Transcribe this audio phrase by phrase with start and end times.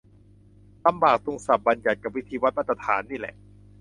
[0.85, 3.35] ลำบากตรงศัพท์บัญญัติกับวิธีวัดมาตรฐานนี่แหละ